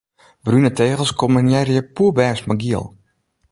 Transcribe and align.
Brune 0.45 0.71
tegels 0.79 1.11
kombinearje 1.23 1.81
poerbêst 1.95 2.43
mei 2.47 2.59
giel. 2.65 2.85